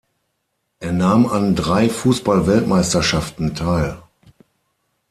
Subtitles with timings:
[0.79, 3.99] Er nahm an drei Fußball-Weltmeisterschaften teil.